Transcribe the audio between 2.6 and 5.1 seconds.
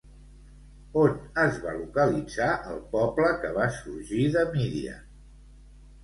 el poble que va sorgir de Midian?